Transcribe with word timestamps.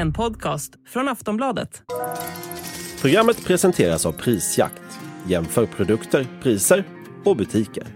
En 0.00 0.12
podcast 0.12 0.72
från 0.86 1.08
Aftonbladet. 1.08 1.82
Programmet 3.00 3.44
presenteras 3.44 4.06
av 4.06 4.12
Prisjakt. 4.12 4.82
Jämför 5.26 5.66
produkter, 5.66 6.26
priser 6.42 6.84
och 7.24 7.36
butiker. 7.36 7.86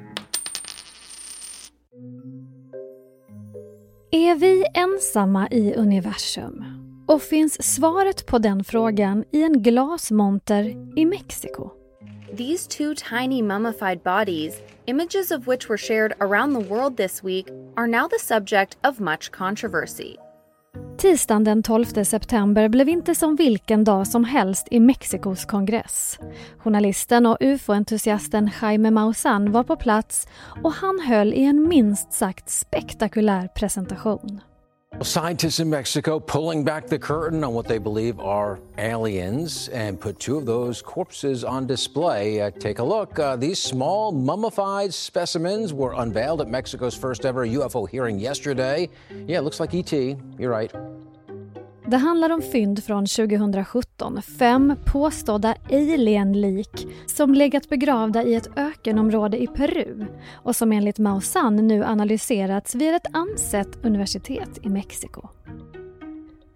Är 4.10 4.34
vi 4.34 4.64
ensamma 4.74 5.48
i 5.48 5.74
universum? 5.74 6.64
Och 7.08 7.22
finns 7.22 7.74
svaret 7.74 8.26
på 8.26 8.38
den 8.38 8.64
frågan 8.64 9.24
i 9.32 9.42
en 9.42 9.62
glasmonter 9.62 10.74
i 10.96 11.04
Mexiko? 11.04 11.70
These 12.36 12.70
two 12.70 12.94
tiny 13.10 13.42
mummified 13.42 14.02
bodies, 14.02 14.54
images 14.86 15.30
of 15.30 15.48
which 15.48 15.68
were 15.68 15.78
shared 15.78 16.12
around 16.20 16.62
the 16.62 16.74
world 16.74 16.96
this 16.96 17.24
week, 17.24 17.46
are 17.76 17.86
now 17.86 18.08
the 18.08 18.18
subject 18.18 18.78
of 18.82 19.00
much 19.00 19.30
controversy. 19.30 20.21
Tisdagen 21.02 21.44
den 21.44 21.62
12 21.62 21.84
september 21.84 22.68
blev 22.68 22.88
inte 22.88 23.14
som 23.14 23.36
vilken 23.36 23.84
dag 23.84 24.06
som 24.06 24.24
helst 24.24 24.68
i 24.70 24.80
Mexikos 24.80 25.44
kongress. 25.44 26.18
Journalisten 26.58 27.26
och 27.26 27.36
ufo-entusiasten 27.40 28.50
Jaime 28.62 28.90
Maussan 28.90 29.52
var 29.52 29.64
på 29.64 29.76
plats 29.76 30.28
och 30.62 30.72
han 30.72 31.00
höll 31.00 31.34
i 31.34 31.44
en 31.44 31.68
minst 31.68 32.12
sagt 32.12 32.50
spektakulär 32.50 33.48
presentation. 33.48 34.40
Scientists 35.00 35.58
in 35.58 35.68
Mexico 35.68 36.20
pulling 36.20 36.62
back 36.62 36.86
the 36.86 36.98
curtain 36.98 37.42
on 37.42 37.54
what 37.54 37.66
they 37.66 37.78
believe 37.78 38.20
are 38.20 38.60
aliens 38.78 39.68
and 39.70 39.98
put 39.98 40.20
two 40.20 40.36
of 40.36 40.46
those 40.46 40.80
corpses 40.80 41.42
on 41.42 41.66
display. 41.66 42.40
Uh, 42.40 42.50
take 42.50 42.78
a 42.78 42.84
look. 42.84 43.18
Uh, 43.18 43.34
these 43.34 43.58
small 43.58 44.12
mummified 44.12 44.94
specimens 44.94 45.72
were 45.72 45.94
unveiled 45.94 46.40
at 46.40 46.48
Mexico's 46.48 46.94
first 46.94 47.24
ever 47.24 47.44
UFO 47.46 47.88
hearing 47.88 48.20
yesterday. 48.20 48.88
Yeah, 49.26 49.38
it 49.38 49.42
looks 49.42 49.58
like 49.58 49.74
ET. 49.74 49.92
You're 49.92 50.50
right. 50.50 50.72
Det 51.92 51.98
handlar 51.98 52.30
om 52.30 52.42
fynd 52.42 52.84
från 52.84 53.06
2017. 53.06 54.22
Fem 54.22 54.76
påstådda 54.84 55.54
alien-lik 55.70 56.86
som 57.06 57.34
legat 57.34 57.68
begravda 57.68 58.22
i 58.22 58.34
ett 58.34 58.58
ökenområde 58.58 59.42
i 59.42 59.46
Peru 59.46 60.06
och 60.34 60.56
som 60.56 60.72
enligt 60.72 60.98
Maussan 60.98 61.56
nu 61.56 61.84
analyserats 61.84 62.74
vid 62.74 62.94
ett 62.94 63.06
ansett 63.12 63.84
universitet 63.84 64.58
i 64.62 64.68
Mexiko. 64.68 65.28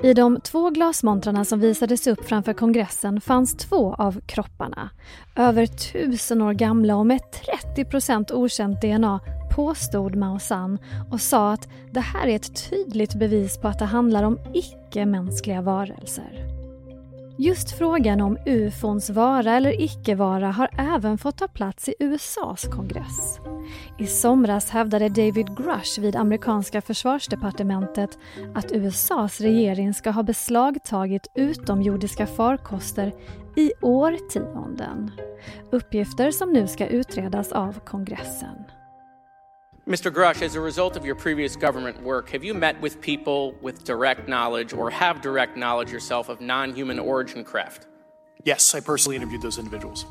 I 0.02 0.14
de 0.14 0.40
två 0.40 0.70
glasmontrarna 0.70 1.44
som 1.44 1.60
visades 1.60 2.06
upp 2.06 2.24
framför 2.24 2.52
kongressen 2.52 3.20
fanns 3.20 3.56
två 3.56 3.94
av 3.94 4.20
kropparna. 4.26 4.90
Över 5.36 5.66
tusen 5.66 6.42
år 6.42 6.52
gamla 6.52 6.96
och 6.96 7.06
med 7.06 7.20
30% 7.76 8.32
okänt 8.32 8.80
DNA 8.80 9.20
påstod 9.56 10.16
Mao 10.16 10.38
San 10.38 10.78
och 11.10 11.20
sa 11.20 11.52
att 11.52 11.68
det 11.90 12.00
här 12.00 12.26
är 12.26 12.36
ett 12.36 12.70
tydligt 12.70 13.14
bevis 13.14 13.58
på 13.58 13.68
att 13.68 13.78
det 13.78 13.84
handlar 13.84 14.22
om 14.22 14.38
icke-mänskliga 14.54 15.62
varelser. 15.62 16.55
Just 17.38 17.78
frågan 17.78 18.20
om 18.20 18.38
ufons 18.46 19.10
vara 19.10 19.52
eller 19.52 19.80
icke-vara 19.80 20.50
har 20.50 20.68
även 20.96 21.18
fått 21.18 21.38
ta 21.38 21.48
plats 21.48 21.88
i 21.88 21.94
USAs 21.98 22.64
kongress. 22.64 23.38
I 23.98 24.06
somras 24.06 24.70
hävdade 24.70 25.08
David 25.08 25.56
Grush 25.56 26.00
vid 26.00 26.16
amerikanska 26.16 26.80
försvarsdepartementet 26.80 28.18
att 28.54 28.72
USAs 28.72 29.40
regering 29.40 29.94
ska 29.94 30.10
ha 30.10 30.22
beslagtagit 30.22 31.26
utomjordiska 31.34 32.26
farkoster 32.26 33.12
i 33.56 33.72
årtionden. 33.80 35.10
Uppgifter 35.70 36.30
som 36.30 36.52
nu 36.52 36.66
ska 36.66 36.86
utredas 36.86 37.52
av 37.52 37.78
kongressen. 37.84 38.75
Mr. 39.88 40.10
Grush, 40.10 40.42
as 40.42 40.56
a 40.56 40.60
result 40.60 40.96
of 40.96 41.04
your 41.04 41.14
previous 41.14 41.54
government 41.54 42.02
work, 42.02 42.30
have 42.30 42.42
you 42.42 42.52
met 42.54 42.74
with 42.82 43.00
people 43.00 43.54
with 43.62 43.84
direct 43.84 44.26
knowledge 44.26 44.72
or 44.72 44.90
have 44.90 45.22
direct 45.22 45.56
knowledge 45.56 45.92
yourself 45.92 46.28
of 46.28 46.40
non 46.40 46.74
human 46.74 46.98
origin 46.98 47.44
craft? 47.44 47.86
Yes, 48.44 48.74
I 48.74 48.80
personally 48.80 49.14
interviewed 49.14 49.42
those 49.42 49.60
individuals. 49.60 50.06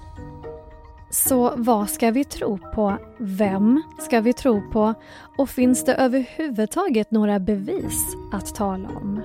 Så 1.10 1.54
vad 1.58 1.90
ska 1.90 2.12
vi 2.12 2.24
tro 2.24 2.58
på? 2.58 2.98
Vem 3.18 3.84
ska 4.00 4.22
vi 4.22 4.34
tro 4.34 4.72
på? 4.72 4.94
Och 5.38 5.50
finns 5.50 5.86
det 5.86 5.96
överhuvudtaget 5.96 7.12
några 7.12 7.40
bevis 7.40 8.16
att 8.32 8.56
tala 8.56 8.90
om? 8.90 9.22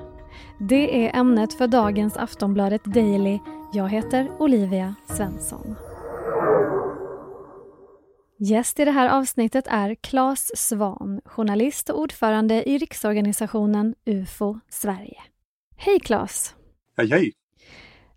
Det 0.58 1.06
är 1.06 1.20
ämnet 1.20 1.54
för 1.54 1.66
dagens 1.66 2.16
Aftonbladet 2.16 2.84
Daily. 2.84 3.38
Jag 3.72 3.88
heter 3.88 4.30
Olivia 4.38 4.94
Svensson. 5.08 5.76
Gäst 8.42 8.80
i 8.80 8.84
det 8.84 8.90
här 8.90 9.18
avsnittet 9.18 9.66
är 9.66 9.94
Claes 9.94 10.50
Svan, 10.54 11.20
journalist 11.24 11.90
och 11.90 11.98
ordförande 11.98 12.68
i 12.68 12.78
riksorganisationen 12.78 13.94
UFO 14.06 14.60
Sverige. 14.68 15.16
Hej 15.76 16.00
Claes! 16.00 16.54
Hej 16.96 17.08
hej! 17.08 17.32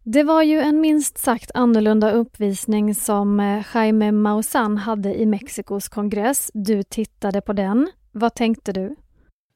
Det 0.04 0.24
var 0.24 0.44
ju 0.44 0.60
en 0.60 0.82
minst 0.82 1.18
sagt 1.18 1.52
annorlunda 1.54 2.12
uppvisning 2.12 2.96
som 2.96 3.40
eh, 3.40 3.66
Jaime 3.74 4.12
Maussan 4.12 4.78
hade 4.78 5.14
i 5.16 5.26
Mexikos 5.26 5.90
kongress. 5.90 6.52
Du 6.54 6.84
tittade 6.84 7.42
på 7.42 7.54
den. 7.54 7.92
Vad 8.12 8.36
tänkte 8.36 8.74
du? 8.74 8.96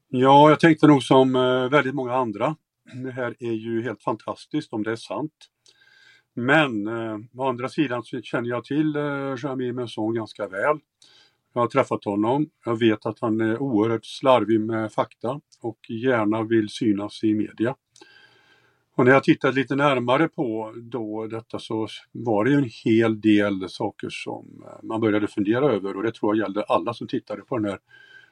Ja, 0.09 0.49
jag 0.49 0.59
tänkte 0.59 0.88
nog 0.88 1.03
som 1.03 1.35
eh, 1.35 1.69
väldigt 1.69 1.95
många 1.95 2.13
andra. 2.13 2.55
Det 3.03 3.11
här 3.11 3.35
är 3.39 3.53
ju 3.53 3.84
helt 3.84 4.03
fantastiskt 4.03 4.73
om 4.73 4.84
det 4.84 4.91
är 4.91 4.95
sant. 4.95 5.34
Men 6.40 6.88
eh, 6.88 7.18
å 7.34 7.44
andra 7.50 7.70
sidan 7.70 8.03
så 8.03 8.22
känner 8.22 8.50
jag 8.50 8.64
till 8.64 8.96
eh, 8.96 9.36
Jamie 9.44 9.74
Messon 9.74 10.14
ganska 10.14 10.48
väl. 10.48 10.80
Jag 11.53 11.62
har 11.62 11.68
träffat 11.68 12.03
honom. 12.06 12.50
Jag 12.66 12.80
vet 12.80 13.06
att 13.06 13.20
han 13.20 13.42
är 13.42 13.62
oerhört 13.62 14.06
slarvig 14.06 14.62
med 14.62 14.92
fakta 14.92 15.40
och 15.62 15.90
gärna 15.90 16.44
vill 16.44 16.70
synas 16.70 17.24
i 17.24 17.34
media. 17.34 17.76
Och 18.96 19.06
när 19.06 19.12
jag 19.12 19.24
tittade 19.24 19.53
lite 19.53 19.76
närmare 19.76 20.28
på 20.28 20.74
då 20.76 21.28
detta 21.28 21.59
så 21.59 21.88
var 22.12 22.46
det 22.46 22.52
ju 22.52 22.58
en 22.58 22.70
hel 22.86 23.22
del 23.22 23.70
saker 23.70 24.08
som 24.12 24.64
eh, 24.66 24.84
man 24.84 25.02
började 25.02 25.28
fundera 25.28 25.72
över 25.72 25.97
och 25.97 26.03
det 26.03 26.12
tror 26.12 26.36
jag 26.36 26.44
gällde 26.44 26.64
alla 26.64 26.94
som 26.94 27.08
tittade 27.08 27.42
på 27.42 27.58
den 27.58 27.66
här 27.66 27.80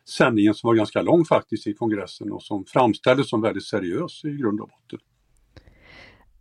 sändningen 0.10 0.54
som 0.54 0.68
var 0.68 0.76
ganska 0.76 1.02
lång 1.02 1.26
faktiskt 1.26 1.68
i 1.68 1.74
kongressen 1.74 2.32
och 2.32 2.44
som 2.44 2.66
framställdes 2.66 3.30
som 3.30 3.42
väldigt 3.42 3.66
seriös 3.66 4.26
i 4.26 4.32
grund 4.32 4.62
och 4.62 4.70
botten. 4.70 5.00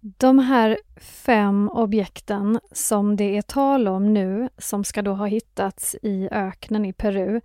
De 0.07 0.39
här 0.39 0.79
fem 1.01 1.69
objekten 1.69 2.61
som 2.73 3.17
det 3.17 3.37
är 3.37 3.43
tal 3.43 3.89
om 3.89 4.15
nu, 4.15 4.49
som 4.59 4.85
ska 4.85 5.03
då 5.03 5.13
ha 5.13 5.27
hittats 5.27 5.97
i 6.03 6.29
öknen 6.31 6.85
i 6.85 6.93
Peru. 6.93 7.41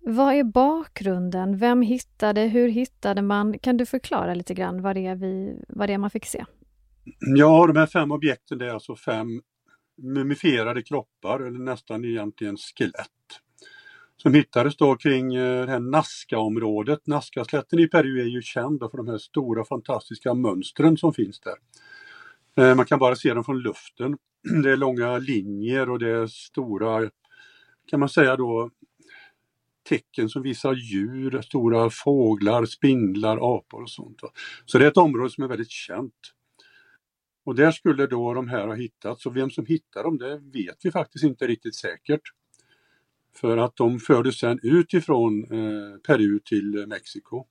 Vad 0.00 0.34
är 0.34 0.44
bakgrunden? 0.44 1.58
Vem 1.58 1.82
hittade? 1.82 2.40
Hur 2.40 2.68
hittade 2.68 3.22
man? 3.22 3.58
Kan 3.58 3.76
du 3.76 3.86
förklara 3.86 4.34
lite 4.34 4.54
grann 4.54 4.82
vad 4.82 4.96
det 4.96 5.06
är, 5.06 5.14
vi, 5.14 5.64
vad 5.68 5.88
det 5.88 5.92
är 5.92 5.98
man 5.98 6.10
fick 6.10 6.26
se? 6.26 6.44
Ja, 7.36 7.66
de 7.66 7.76
här 7.76 7.86
fem 7.86 8.12
objekten 8.12 8.58
det 8.58 8.66
är 8.66 8.70
alltså 8.70 8.96
fem 8.96 9.42
mumifierade 10.02 10.82
kroppar, 10.82 11.40
eller 11.40 11.58
nästan 11.58 12.04
egentligen 12.04 12.56
skelett. 12.56 13.40
Som 14.24 14.34
hittades 14.34 14.76
då 14.76 14.96
kring 14.96 15.34
eh, 15.34 15.66
det 15.66 15.72
här 15.72 15.80
Nazca-området. 15.80 17.06
Nazca-slätten 17.06 17.78
i 17.78 17.88
Peru 17.88 18.20
är 18.20 18.24
ju 18.24 18.42
känd 18.42 18.80
för 18.80 18.96
de 18.96 19.08
här 19.08 19.18
stora 19.18 19.64
fantastiska 19.64 20.34
mönstren 20.34 20.96
som 20.96 21.14
finns 21.14 21.40
där. 21.40 21.54
Eh, 22.56 22.74
man 22.76 22.86
kan 22.86 22.98
bara 22.98 23.16
se 23.16 23.34
dem 23.34 23.44
från 23.44 23.58
luften. 23.58 24.16
Det 24.62 24.70
är 24.70 24.76
långa 24.76 25.18
linjer 25.18 25.90
och 25.90 25.98
det 25.98 26.10
är 26.10 26.26
stora, 26.26 27.10
kan 27.86 28.00
man 28.00 28.08
säga 28.08 28.36
då, 28.36 28.70
tecken 29.88 30.28
som 30.28 30.42
visar 30.42 30.74
djur, 30.74 31.42
stora 31.42 31.90
fåglar, 31.90 32.64
spindlar, 32.64 33.56
apor 33.56 33.82
och 33.82 33.90
sånt. 33.90 34.20
Så 34.64 34.78
det 34.78 34.84
är 34.84 34.88
ett 34.90 34.96
område 34.96 35.30
som 35.30 35.44
är 35.44 35.48
väldigt 35.48 35.70
känt. 35.70 36.14
Och 37.44 37.54
där 37.54 37.70
skulle 37.70 38.06
då 38.06 38.34
de 38.34 38.48
här 38.48 38.66
ha 38.66 38.74
hittats 38.74 39.26
och 39.26 39.36
vem 39.36 39.50
som 39.50 39.66
hittar 39.66 40.02
dem 40.02 40.18
det 40.18 40.38
vet 40.38 40.76
vi 40.82 40.90
faktiskt 40.90 41.24
inte 41.24 41.46
riktigt 41.46 41.74
säkert. 41.74 42.22
För 43.36 43.56
att 43.56 43.76
de 43.76 43.98
fördes 43.98 44.38
sedan 44.38 44.58
utifrån 44.62 45.44
eh, 45.44 45.98
Peru 46.06 46.40
till 46.44 46.78
eh, 46.78 46.86
Mexiko. 46.86 47.44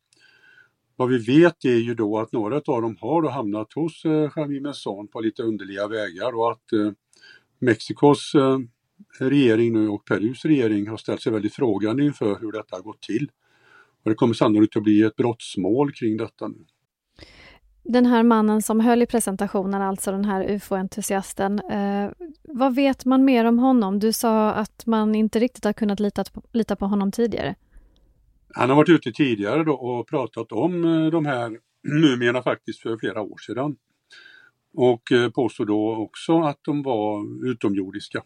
Vad 0.96 1.10
vi 1.10 1.18
vet 1.18 1.66
är 1.66 1.78
ju 1.78 1.96
då 1.96 2.20
att 2.20 2.32
några 2.32 2.56
av 2.56 2.82
dem 2.82 2.98
har 3.00 3.22
då 3.22 3.30
hamnat 3.30 3.74
hos 3.74 4.06
eh, 4.06 4.32
Jaime 4.36 4.74
på 5.12 5.22
lite 5.22 5.44
underliga 5.44 5.88
vägar 5.88 6.36
och 6.36 6.52
att 6.52 6.74
eh, 6.74 6.92
Mexikos 7.60 8.36
eh, 8.36 8.60
regering 9.20 9.74
nu 9.74 9.90
och 9.90 10.06
Perus 10.06 10.46
regering 10.46 10.88
har 10.88 10.98
ställt 10.98 11.22
sig 11.22 11.32
väldigt 11.32 11.56
frågande 11.56 12.04
inför 12.04 12.40
hur 12.40 12.52
detta 12.52 12.76
har 12.76 12.84
gått 12.84 13.02
till. 13.02 13.32
Och 14.04 14.10
det 14.10 14.16
kommer 14.16 14.34
sannolikt 14.34 14.78
att 14.78 14.84
bli 14.84 15.02
ett 15.02 15.16
brottsmål 15.16 15.94
kring 15.94 16.18
detta 16.18 16.48
nu. 16.48 16.66
Den 17.84 18.06
här 18.06 18.24
mannen 18.24 18.62
som 18.62 18.80
höll 18.80 19.02
i 19.02 19.06
presentationen, 19.06 19.82
alltså 19.82 20.12
den 20.12 20.26
här 20.26 20.44
ufo-entusiasten, 20.44 21.60
eh, 21.60 22.12
vad 22.44 22.76
vet 22.76 23.06
man 23.06 23.26
mer 23.26 23.46
om 23.46 23.60
honom? 23.60 24.00
Du 24.00 24.14
sa 24.14 24.52
att 24.52 24.86
man 24.86 25.16
inte 25.16 25.40
riktigt 25.40 25.66
har 25.66 25.74
kunnat 25.74 26.00
lita 26.00 26.24
på, 26.24 26.42
lita 26.52 26.76
på 26.76 26.86
honom 26.86 27.12
tidigare. 27.12 27.56
Han 28.54 28.70
har 28.70 28.76
varit 28.76 28.90
ute 28.90 29.12
tidigare 29.12 29.64
då 29.64 29.74
och 29.74 30.08
pratat 30.08 30.52
om 30.52 30.86
eh, 30.86 31.12
de 31.12 31.26
här 31.26 31.58
mumierna 32.02 32.42
faktiskt 32.42 32.82
för 32.82 32.98
flera 32.98 33.22
år 33.22 33.38
sedan. 33.38 33.76
Och 34.74 35.12
eh, 35.12 35.30
påstod 35.30 35.68
då 35.68 35.96
också 35.96 36.42
att 36.42 36.60
de 36.62 36.84
var 36.84 37.26
utomjordiska. 37.52 38.24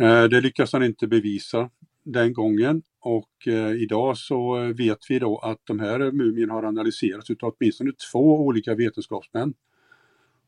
Eh, 0.00 0.24
det 0.24 0.40
lyckas 0.40 0.72
han 0.72 0.82
inte 0.82 1.06
bevisa 1.06 1.70
den 2.04 2.32
gången 2.32 2.82
och 3.06 3.48
eh, 3.48 3.72
idag 3.72 4.18
så 4.18 4.54
vet 4.72 4.98
vi 5.08 5.18
då 5.18 5.38
att 5.38 5.60
de 5.64 5.80
här 5.80 5.98
mumierna 6.12 6.52
har 6.52 6.62
analyserats 6.62 7.30
utav 7.30 7.54
åtminstone 7.58 7.92
två 8.12 8.40
olika 8.40 8.74
vetenskapsmän. 8.74 9.54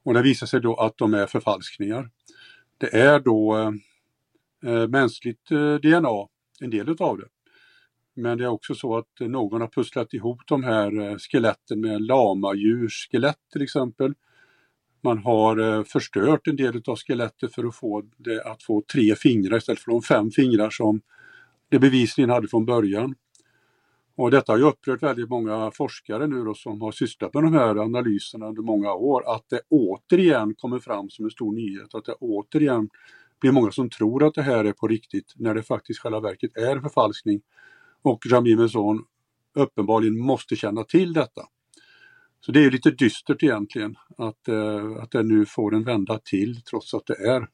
Och 0.03 0.15
det 0.15 0.23
visar 0.23 0.47
sig 0.47 0.61
då 0.61 0.75
att 0.75 0.99
de 0.99 1.15
är 1.15 1.27
förfalskningar. 1.27 2.11
Det 2.79 2.97
är 2.97 3.21
då 3.21 3.57
eh, 3.57 3.73
eh 4.73 4.89
mänskligt 4.89 5.51
eh, 5.51 5.75
DNA, 5.75 6.27
en 6.61 6.71
del 6.71 6.89
utav 6.89 7.19
det. 7.19 7.29
Men 8.17 8.39
det 8.39 8.45
är 8.45 8.49
också 8.49 8.75
så 8.75 8.97
att 8.97 9.21
någon 9.21 9.61
har 9.61 9.69
pusslat 9.69 10.15
ihop 10.15 10.41
de 10.47 10.65
här 10.65 11.01
eh, 11.01 11.17
skeletten 11.17 11.81
med 11.81 12.03
lamadjursskelett 12.03 13.41
till 13.53 13.63
exempel. 13.63 14.15
Man 15.03 15.19
har 15.19 15.59
eh, 15.59 15.85
förstört 15.85 16.47
en 16.47 16.57
del 16.57 16.83
av 16.87 16.97
skelettet 16.97 17.55
för 17.55 17.65
att 17.65 17.77
få 17.77 18.03
det 18.17 18.43
att 18.43 18.63
få 18.63 18.83
tre 18.93 19.15
fingrar 19.15 19.57
istället 19.57 19.81
för 19.81 19.93
de 19.93 20.03
fem 20.03 20.31
fingrar 20.31 20.71
som 20.71 21.01
det 21.69 21.79
bevisligen 21.79 22.31
hade 22.31 22.49
från 22.49 22.67
början. 22.67 23.15
Och 24.17 24.31
detta 24.31 24.53
har 24.53 24.59
ju 24.59 24.65
upprört 24.65 25.03
väldigt 25.03 25.29
många 25.29 25.71
forskare 25.71 26.27
nu 26.27 26.45
då 26.45 26.55
som 26.55 26.81
har 26.83 26.93
sysslat 26.93 27.35
med 27.35 27.43
de 27.43 27.53
här 27.53 27.77
analyserna 27.77 28.47
under 28.47 28.63
många 28.63 28.93
år, 28.93 29.35
att 29.35 29.45
det 29.49 29.61
återigen 29.69 30.55
kommer 30.55 30.79
fram 30.79 31.11
som 31.11 31.25
en 31.25 31.31
stor 31.31 31.53
nyhet, 31.53 31.95
att 31.95 32.05
det 32.05 32.13
återigen 32.13 32.89
blir 33.41 33.53
många 33.53 33.71
som 33.71 33.91
tror 33.91 34.27
att 34.27 34.35
det 34.35 34.43
här 34.43 34.65
är 34.65 34.73
på 34.73 34.89
riktigt 34.89 35.33
när 35.37 35.55
det 35.55 35.63
faktiskt 35.63 36.01
själva 36.01 36.21
verket 36.21 36.57
är 36.57 36.77
en 36.77 36.83
förfalskning. 36.83 37.41
Och 38.03 38.27
Jamie 38.31 38.57
Maison 38.57 39.05
uppenbarligen 39.55 40.19
måste 40.19 40.57
känna 40.57 40.85
till 40.85 41.13
detta. 41.13 41.43
Så 42.41 42.53
det 42.53 42.65
är 42.65 42.71
lite 42.71 42.91
dystert 42.91 43.43
egentligen 43.43 43.97
att, 44.19 44.49
eh, 44.49 45.03
att 45.03 45.11
det 45.11 45.23
nu 45.23 45.47
får 45.47 45.75
en 45.75 45.85
vända 45.85 46.19
till 46.19 46.63
trots 46.63 46.95
att 46.95 47.07
det 47.07 47.29
är 47.29 47.49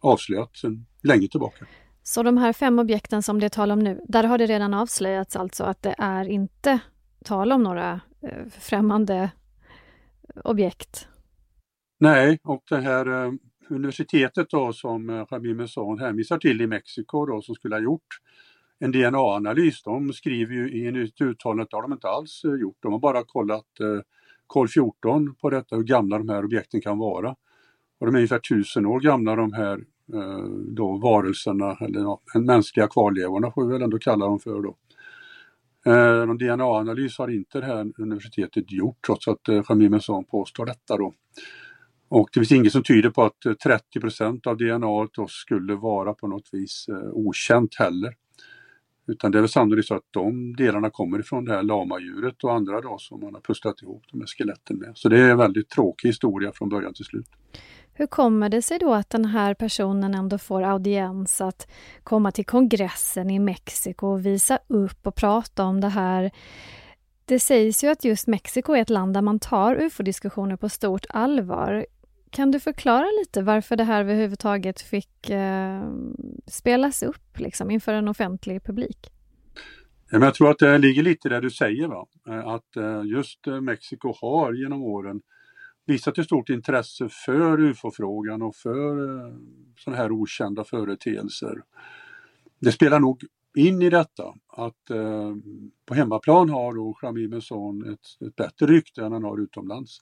avslöjat 0.00 0.56
sedan 0.56 0.86
länge 1.02 1.28
tillbaka. 1.28 1.66
Så 2.06 2.22
de 2.22 2.36
här 2.36 2.52
fem 2.52 2.78
objekten 2.78 3.22
som 3.22 3.40
det 3.40 3.46
är 3.46 3.50
tal 3.50 3.70
om 3.70 3.78
nu, 3.78 4.00
där 4.08 4.24
har 4.24 4.38
det 4.38 4.46
redan 4.46 4.74
avslöjats 4.74 5.36
alltså 5.36 5.64
att 5.64 5.82
det 5.82 5.94
är 5.98 6.28
inte 6.28 6.78
tal 7.24 7.52
om 7.52 7.62
några 7.62 8.00
eh, 8.22 8.46
främmande 8.60 9.30
objekt? 10.44 11.08
Nej, 12.00 12.38
och 12.42 12.62
det 12.70 12.80
här 12.80 13.26
eh, 13.26 13.32
universitetet 13.70 14.50
då 14.50 14.72
som 14.72 15.10
eh, 15.10 15.26
Jaime 15.30 15.66
hänvisar 16.00 16.38
till 16.38 16.60
i 16.60 16.66
Mexiko 16.66 17.26
då 17.26 17.42
som 17.42 17.54
skulle 17.54 17.74
ha 17.74 17.82
gjort 17.82 18.20
en 18.78 18.92
DNA-analys, 18.92 19.82
de 19.82 20.12
skriver 20.12 20.54
ju 20.54 20.70
i 20.70 21.04
ett 21.04 21.20
uttalande 21.20 21.62
att 21.62 21.70
det 21.70 21.76
har 21.76 21.82
de 21.82 21.92
inte 21.92 22.08
alls 22.08 22.44
eh, 22.44 22.54
gjort. 22.60 22.76
De 22.80 22.92
har 22.92 22.98
bara 22.98 23.22
kollat 23.22 23.80
eh, 23.80 24.00
kol 24.46 24.68
14 24.68 25.34
på 25.34 25.50
detta, 25.50 25.76
hur 25.76 25.82
gamla 25.82 26.18
de 26.18 26.28
här 26.28 26.44
objekten 26.44 26.80
kan 26.80 26.98
vara. 26.98 27.30
Och 28.00 28.06
de 28.06 28.14
är 28.14 28.18
ungefär 28.18 28.38
tusen 28.38 28.86
år 28.86 29.00
gamla 29.00 29.36
de 29.36 29.52
här 29.52 29.84
Eh, 30.12 30.44
då, 30.68 30.96
varelserna, 30.96 31.76
eller 31.80 32.00
ja, 32.00 32.20
mänskliga 32.34 32.88
kvarlevorna 32.88 33.50
får 33.50 33.66
vi 33.66 33.72
väl 33.72 33.82
ändå 33.82 33.98
kalla 33.98 34.26
dem 34.26 34.40
för 34.40 34.62
då. 34.62 34.76
Eh, 35.86 36.26
någon 36.26 36.38
DNA-analys 36.38 37.18
har 37.18 37.28
inte 37.28 37.60
det 37.60 37.66
här 37.66 37.92
universitetet 37.98 38.72
gjort 38.72 38.98
trots 39.06 39.28
att 39.28 39.48
eh, 39.48 39.74
Messon 39.74 40.24
påstår 40.24 40.66
detta 40.66 40.96
då. 40.96 41.14
Och 42.08 42.28
det 42.32 42.40
finns 42.40 42.52
inget 42.52 42.72
som 42.72 42.82
tyder 42.82 43.10
på 43.10 43.22
att 43.22 43.46
eh, 43.46 43.52
30 43.52 44.48
av 44.48 44.56
DNA 44.56 44.86
skulle 45.28 45.74
vara 45.74 46.14
på 46.14 46.26
något 46.26 46.48
vis 46.52 46.86
eh, 46.88 47.10
okänt 47.12 47.74
heller. 47.74 48.14
Utan 49.06 49.32
det 49.32 49.38
är 49.38 49.40
väl 49.40 49.48
sannolikt 49.48 49.88
så 49.88 49.94
att 49.94 50.08
de 50.10 50.56
delarna 50.56 50.90
kommer 50.90 51.18
ifrån 51.18 51.44
det 51.44 51.52
här 51.52 51.62
lamadjuret 51.62 52.44
och 52.44 52.54
andra 52.54 52.80
då 52.80 52.98
som 52.98 53.20
man 53.20 53.34
har 53.34 53.40
pusslat 53.40 53.82
ihop 53.82 54.02
de 54.12 54.20
här 54.20 54.26
skeletten 54.26 54.78
med. 54.78 54.92
Så 54.94 55.08
det 55.08 55.20
är 55.20 55.30
en 55.30 55.38
väldigt 55.38 55.68
tråkig 55.68 56.08
historia 56.08 56.52
från 56.54 56.68
början 56.68 56.94
till 56.94 57.04
slut. 57.04 57.26
Hur 57.96 58.06
kommer 58.06 58.48
det 58.48 58.62
sig 58.62 58.78
då 58.78 58.94
att 58.94 59.10
den 59.10 59.24
här 59.24 59.54
personen 59.54 60.14
ändå 60.14 60.38
får 60.38 60.62
audiens 60.62 61.40
att 61.40 61.68
komma 62.02 62.32
till 62.32 62.46
kongressen 62.46 63.30
i 63.30 63.38
Mexiko 63.38 64.06
och 64.06 64.26
visa 64.26 64.58
upp 64.66 65.06
och 65.06 65.14
prata 65.14 65.64
om 65.64 65.80
det 65.80 65.88
här? 65.88 66.30
Det 67.24 67.40
sägs 67.40 67.84
ju 67.84 67.88
att 67.88 68.04
just 68.04 68.26
Mexiko 68.26 68.72
är 68.72 68.82
ett 68.82 68.90
land 68.90 69.14
där 69.14 69.22
man 69.22 69.38
tar 69.38 69.76
ufo-diskussioner 69.76 70.56
på 70.56 70.68
stort 70.68 71.06
allvar. 71.08 71.86
Kan 72.30 72.50
du 72.50 72.60
förklara 72.60 73.06
lite 73.20 73.42
varför 73.42 73.76
det 73.76 73.84
här 73.84 74.00
överhuvudtaget 74.00 74.80
fick 74.80 75.30
eh, 75.30 75.82
spelas 76.46 77.02
upp 77.02 77.38
liksom, 77.38 77.70
inför 77.70 77.92
en 77.92 78.08
offentlig 78.08 78.64
publik? 78.64 79.10
Ja, 80.10 80.18
men 80.18 80.22
jag 80.22 80.34
tror 80.34 80.50
att 80.50 80.58
det 80.58 80.78
ligger 80.78 81.02
lite 81.02 81.28
där 81.28 81.40
du 81.40 81.50
säger, 81.50 81.88
va? 81.88 82.06
Eh, 82.28 82.46
att 82.46 82.76
eh, 82.76 83.02
just 83.04 83.46
eh, 83.46 83.60
Mexiko 83.60 84.14
har 84.20 84.52
genom 84.52 84.82
åren 84.82 85.20
visat 85.86 86.18
ett 86.18 86.24
stort 86.24 86.48
intresse 86.48 87.08
för 87.08 87.60
ufo-frågan 87.60 88.42
och 88.42 88.56
för 88.56 89.18
eh, 89.26 89.34
sådana 89.78 90.02
här 90.02 90.12
okända 90.12 90.64
företeelser. 90.64 91.62
Det 92.60 92.72
spelar 92.72 93.00
nog 93.00 93.24
in 93.54 93.82
i 93.82 93.90
detta 93.90 94.34
att 94.48 94.90
eh, 94.90 95.34
på 95.86 95.94
hemmaplan 95.94 96.50
har 96.50 96.74
då 96.74 96.98
Jamil 97.02 97.28
Benson 97.28 97.92
ett, 97.92 98.26
ett 98.28 98.36
bättre 98.36 98.66
rykte 98.66 99.04
än 99.04 99.12
han 99.12 99.24
har 99.24 99.40
utomlands. 99.40 100.00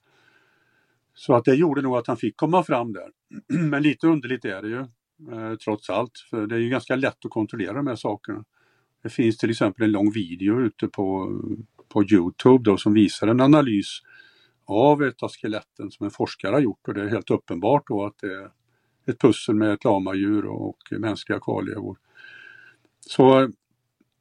Så 1.14 1.34
att 1.34 1.44
det 1.44 1.55
gjorde 1.55 1.82
nog 1.82 1.96
att 1.96 2.06
han 2.06 2.17
fick 2.17 2.37
komma 2.37 2.62
fram 2.62 2.93
där. 2.93 3.08
Men 3.69 3.82
lite 3.82 4.06
underligt 4.06 4.44
är 4.44 4.62
det 4.62 4.69
ju 4.69 4.81
eh, 5.32 5.56
trots 5.64 5.90
allt, 5.90 6.19
för 6.31 6.46
det 6.46 6.55
är 6.55 6.58
ju 6.58 6.69
ganska 6.69 6.96
lätt 6.96 7.25
att 7.25 7.31
kontrollera 7.31 7.73
de 7.73 7.87
här 7.87 7.96
sakerna. 7.96 8.44
Det 9.02 9.08
finns 9.08 9.37
till 9.37 9.50
exempel 9.50 9.85
en 9.85 9.93
lång 9.93 10.12
video 10.12 10.61
ute 10.61 10.88
på, 10.88 11.38
på 11.88 12.05
Youtube 12.05 12.64
då, 12.64 12.76
som 12.76 12.94
visar 12.94 13.28
en 13.28 13.40
analys 13.40 14.00
av 14.64 15.03
ett 15.03 15.23
av 15.23 15.29
skeletten 15.29 15.91
som 15.91 16.05
en 16.05 16.11
forskare 16.11 16.53
har 16.53 16.61
gjort 16.61 16.88
och 16.88 16.94
det 16.94 17.03
är 17.03 17.09
helt 17.09 17.31
uppenbart 17.31 17.88
då 17.88 18.05
att 18.05 18.19
det 18.20 18.35
är 18.35 18.50
ett 19.06 19.20
pussel 19.20 19.55
med 19.55 19.73
ett 19.73 19.85
lamadjur 19.85 20.47
och 20.47 20.79
mänskliga 20.91 21.41
kvarlevor. 21.41 21.99
Så 23.00 23.50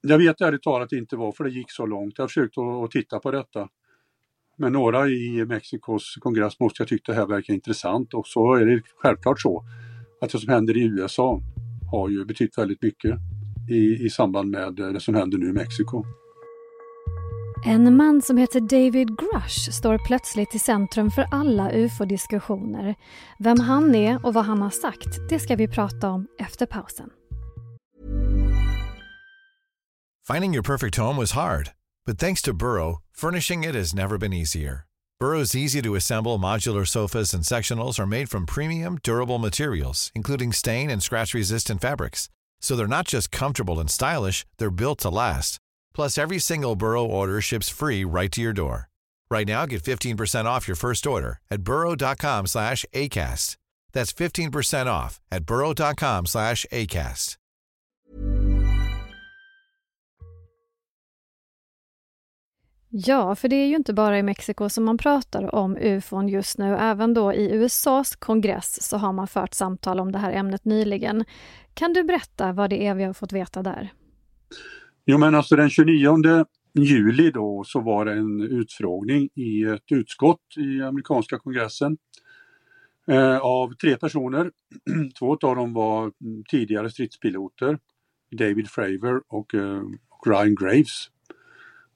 jag 0.02 0.18
vet 0.18 0.42
ärligt 0.42 0.64
talat 0.64 0.92
inte 0.92 1.16
varför 1.16 1.44
det 1.44 1.50
gick 1.50 1.72
så 1.72 1.86
långt. 1.86 2.14
Jag 2.18 2.24
har 2.24 2.28
försökt 2.28 2.58
att 2.58 2.92
titta 2.92 3.20
på 3.20 3.32
detta 3.32 3.70
men 4.62 4.74
några 4.74 5.08
i 5.08 5.46
Mexikos 5.46 6.16
kongress 6.22 6.60
måste 6.60 6.84
ha 6.84 6.88
tyckt 6.88 7.06
det 7.06 7.14
här 7.14 7.26
verkar 7.26 7.54
intressant 7.54 8.14
och 8.14 8.28
så 8.28 8.54
är 8.54 8.66
det 8.66 8.82
självklart 8.98 9.42
så 9.42 9.64
att 10.22 10.30
det 10.30 10.40
som 10.40 10.50
händer 10.50 10.78
i 10.78 10.84
USA 10.84 11.42
har 11.92 12.10
ju 12.10 12.26
betytt 12.26 12.58
väldigt 12.58 12.82
mycket 12.82 13.16
i, 13.70 14.06
i 14.06 14.10
samband 14.10 14.50
med 14.50 14.74
det 14.74 15.00
som 15.00 15.16
händer 15.16 15.38
nu 15.38 15.50
i 15.50 15.54
Mexiko. 15.54 16.06
En 17.66 17.98
man 17.98 18.22
som 18.22 18.38
heter 18.38 18.60
David 18.60 19.08
Grush 19.18 19.72
står 19.72 19.98
plötsligt 19.98 20.56
i 20.56 20.60
centrum 20.60 21.12
för 21.12 21.26
alla 21.32 21.72
ufo-diskussioner. 21.72 22.96
Vem 23.40 23.60
han 23.60 23.96
är 23.96 24.26
och 24.26 24.34
vad 24.34 24.46
han 24.46 24.62
har 24.62 24.70
sagt, 24.70 25.30
det 25.30 25.40
ska 25.40 25.56
vi 25.56 25.68
prata 25.68 26.10
om 26.10 26.28
efter 26.40 26.66
pausen. 26.66 27.10
Finding 30.28 30.54
your 30.54 30.64
perfect 30.64 30.98
home 30.98 31.20
was 31.20 31.32
hard, 31.32 31.70
but 32.06 32.20
thanks 32.20 32.42
to 32.42 32.54
Burrow, 32.54 33.02
furnishing 33.18 33.64
it 33.64 33.76
has 33.76 33.94
never 33.94 34.18
been 34.18 34.34
easier. 34.34 34.86
Burrow's 35.20 35.56
easy-to-assemble 35.56 36.38
modular 36.38 36.86
sofas 36.86 37.34
and 37.34 37.44
sectionals 37.44 38.00
are 38.00 38.08
made 38.08 38.28
from 38.30 38.46
premium, 38.46 38.98
durable 39.04 39.40
materials, 39.40 40.12
including 40.16 40.54
stain 40.54 40.90
and 40.90 41.04
scratch-resistant 41.04 41.82
fabrics. 41.82 42.30
So 42.60 42.76
they're 42.76 42.98
not 42.98 43.08
just 43.08 43.32
comfortable 43.32 43.80
and 43.80 43.90
stylish, 43.90 44.46
they're 44.58 44.72
built 44.72 45.00
to 45.00 45.10
last. 45.10 45.60
Plus, 45.96 46.18
every 46.18 46.40
single 46.40 46.76
Burrow 46.76 47.06
order 47.06 47.42
ships 47.42 47.70
free 47.70 48.04
right 48.04 48.32
to 48.32 48.42
your 48.42 48.54
door. 48.54 48.90
Right 49.30 49.48
now, 49.48 49.66
get 49.66 49.84
15% 49.84 50.46
off 50.46 50.68
your 50.68 50.76
first 50.76 51.08
order 51.08 51.40
at 51.50 51.62
burrow.com 51.62 52.48
slash 52.48 52.86
ACAST. 52.94 53.58
That's 53.94 54.14
15% 54.14 54.86
off 54.88 55.20
at 55.32 55.46
burrow.com 55.46 56.26
slash 56.26 56.66
ACAST. 56.72 57.38
Ja, 62.94 63.36
för 63.36 63.48
det 63.48 63.56
är 63.56 63.68
ju 63.68 63.76
inte 63.76 63.94
bara 63.94 64.20
i 64.20 64.24
Mexiko 64.24 64.70
som 64.70 64.84
man 64.84 64.98
pratar 64.98 65.56
om 65.56 65.78
ufon 65.78 66.28
just 66.28 66.58
nu. 66.58 66.78
Även 66.78 67.14
då 67.14 67.34
i 67.34 67.52
USAs 67.52 68.16
kongress 68.16 68.84
så 68.84 68.98
har 68.98 69.14
man 69.14 69.28
fört 69.28 69.54
samtal 69.54 70.00
om 70.00 70.12
det 70.12 70.20
här 70.20 70.32
ämnet 70.32 70.66
nyligen. 70.66 71.26
Kan 71.74 71.94
du 71.94 72.04
berätta 72.04 72.52
vad 72.52 72.70
det 72.70 72.88
är 72.88 72.94
vi 72.96 73.04
har 73.04 73.14
fått 73.14 73.32
veta 73.32 73.64
där? 73.64 73.92
Jo 75.06 75.18
men 75.18 75.36
alltså 75.36 75.56
den 75.56 75.70
29 75.70 76.46
juli 76.74 77.32
då 77.32 77.64
så 77.64 77.80
var 77.80 78.06
det 78.06 78.14
en 78.14 78.42
utfrågning 78.42 79.30
i 79.36 79.64
ett 79.64 79.92
utskott 79.92 80.58
i 80.58 80.82
amerikanska 80.82 81.40
kongressen 81.40 81.98
eh, 83.08 83.38
av 83.38 83.74
tre 83.74 83.98
personer. 83.98 84.52
Två 85.20 85.38
av 85.42 85.56
dem 85.56 85.74
var 85.74 86.12
mm, 86.22 86.44
tidigare 86.50 86.90
stridspiloter, 86.90 87.80
David 88.32 88.70
Fravor 88.70 89.24
och, 89.28 89.56
eh, 89.56 89.82
och 90.10 90.28
Ryan 90.28 90.56
Graves. 90.56 91.10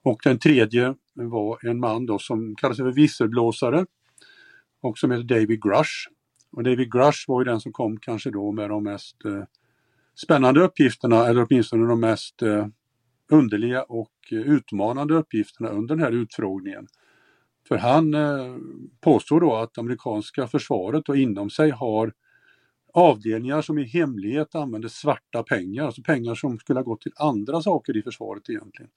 Och 0.02 0.20
den 0.24 0.38
tredje 0.38 0.94
var 1.14 1.66
en 1.66 1.80
man 1.80 2.06
då 2.06 2.18
som 2.18 2.54
kallas 2.54 2.76
för 2.76 2.92
visselblåsare 2.92 3.86
och 4.80 4.98
som 4.98 5.10
heter 5.10 5.24
David 5.24 5.62
Grush. 5.62 6.08
Och 6.52 6.62
David 6.62 6.92
Grush 6.92 7.24
var 7.28 7.40
ju 7.40 7.44
den 7.44 7.60
som 7.60 7.72
kom 7.72 7.98
kanske 8.00 8.30
då 8.30 8.52
med 8.52 8.70
de 8.70 8.84
mest 8.84 9.24
eh, 9.24 9.44
spännande 10.14 10.60
uppgifterna 10.60 11.26
eller 11.26 11.46
åtminstone 11.46 11.86
de 11.86 12.00
mest 12.00 12.42
eh, 12.42 12.66
underliga 13.28 13.82
och 13.82 14.12
eh, 14.32 14.38
utmanande 14.38 15.14
uppgifterna 15.14 15.68
under 15.68 15.96
den 15.96 16.04
här 16.04 16.12
utfrågningen. 16.12 16.86
För 17.68 17.76
han 17.76 18.14
eh, 18.14 18.56
påstår 19.00 19.40
då 19.40 19.56
att 19.56 19.78
amerikanska 19.78 20.46
försvaret 20.46 21.08
och 21.08 21.16
inom 21.16 21.50
sig 21.50 21.70
har 21.70 22.12
avdelningar 22.94 23.62
som 23.62 23.78
i 23.78 23.84
hemlighet 23.84 24.54
använder 24.54 24.88
svarta 24.88 25.42
pengar, 25.42 25.84
alltså 25.84 26.02
pengar 26.02 26.34
som 26.34 26.58
skulle 26.58 26.78
ha 26.78 26.84
gått 26.84 27.00
till 27.00 27.12
andra 27.16 27.62
saker 27.62 27.96
i 27.96 28.02
försvaret 28.02 28.50
egentligen. 28.50 28.90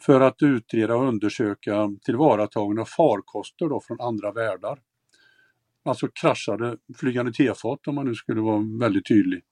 För 0.00 0.20
att 0.20 0.42
utreda 0.42 0.96
och 0.96 1.08
undersöka 1.08 1.96
tillvaratagande 2.04 2.82
av 2.82 2.86
farkoster 2.86 3.68
då 3.68 3.80
från 3.80 4.00
andra 4.00 4.32
världar. 4.32 4.78
Alltså 5.84 6.08
kraschade 6.08 6.76
flygande 6.96 7.32
tefat 7.32 7.86
om 7.86 7.94
man 7.94 8.06
nu 8.06 8.14
skulle 8.14 8.40
vara 8.40 8.64
väldigt 8.80 9.06
tydlig. 9.06 9.42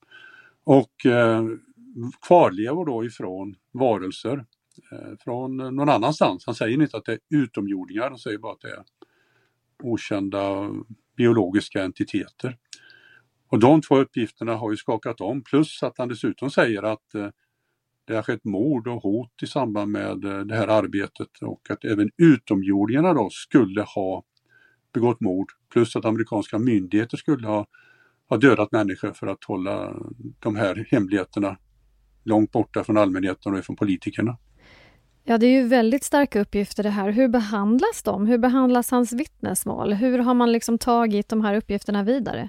Och 0.65 1.07
eh, 1.07 1.45
kvarlevor 2.27 2.87
då 2.87 3.05
ifrån 3.05 3.55
varelser 3.73 4.47
eh, 4.93 5.17
från 5.25 5.61
eh, 5.61 5.71
någon 5.71 5.89
annanstans. 5.89 6.47
Han 6.47 6.55
säger 6.55 6.83
inte 6.83 6.97
att 6.97 7.05
det 7.05 7.13
är 7.13 7.19
utomjordingar, 7.29 8.09
han 8.09 8.19
säger 8.19 8.39
bara 8.39 8.53
att 8.53 8.61
det 8.61 8.71
är 8.71 8.85
okända 9.83 10.71
biologiska 11.17 11.85
entiteter. 11.85 12.57
Och 13.49 13.59
de 13.59 13.81
två 13.83 13.99
uppgifterna 13.99 14.55
har 14.55 14.71
ju 14.71 14.77
skakat 14.77 15.21
om 15.21 15.43
plus 15.43 15.83
att 15.83 15.99
han 15.99 16.09
dessutom 16.09 16.51
säger 16.51 16.83
att 16.83 17.15
eh, 17.15 17.29
det 18.05 18.15
har 18.15 18.23
skett 18.23 18.45
mord 18.45 18.89
och 18.89 19.03
hot 19.03 19.43
i 19.43 19.47
samband 19.47 19.93
med 19.93 20.25
eh, 20.25 20.41
det 20.41 20.57
här 20.57 20.69
arbetet 20.69 21.29
och 21.43 21.71
att 21.71 21.85
även 21.85 22.11
utomjordingarna 22.17 23.15
då 23.15 23.29
skulle 23.31 23.83
ha 23.83 24.25
begått 24.93 25.21
mord 25.21 25.53
plus 25.73 25.97
att 25.97 26.05
amerikanska 26.05 26.59
myndigheter 26.59 27.17
skulle 27.17 27.47
ha, 27.47 27.67
ha 28.29 28.37
dödat 28.37 28.73
människor 28.73 29.13
för 29.13 29.27
att 29.27 29.45
hålla 29.45 29.97
de 30.39 30.57
här 30.57 30.87
hemligheterna 30.91 31.57
långt 32.25 32.53
borta 32.53 32.85
från 32.85 32.97
allmänheten 32.97 33.55
och 33.55 33.65
från 33.65 33.77
politikerna. 33.77 34.39
Ja, 35.25 35.39
det 35.39 35.47
är 35.47 35.63
ju 35.63 35.69
väldigt 35.69 36.05
starka 36.05 36.41
uppgifter 36.41 36.83
det 36.83 36.91
här. 36.91 37.11
Hur 37.11 37.29
behandlas 37.29 38.03
de? 38.03 38.27
Hur 38.27 38.39
behandlas 38.39 38.91
hans 38.91 39.13
vittnesmål? 39.13 39.93
Hur 39.93 40.19
har 40.19 40.35
man 40.35 40.53
liksom 40.53 40.79
tagit 40.79 41.29
de 41.29 41.41
här 41.41 41.55
uppgifterna 41.55 42.03
vidare? 42.03 42.49